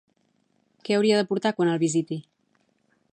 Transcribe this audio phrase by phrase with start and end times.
[0.87, 2.21] Què hauria de portar quan el visiti?